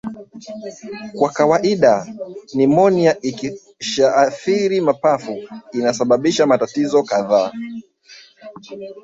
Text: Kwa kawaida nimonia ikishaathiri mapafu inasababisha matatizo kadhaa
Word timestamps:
Kwa 1.15 1.29
kawaida 1.29 2.07
nimonia 2.53 3.21
ikishaathiri 3.21 4.81
mapafu 4.81 5.43
inasababisha 5.73 6.45
matatizo 6.45 7.03
kadhaa 7.03 7.51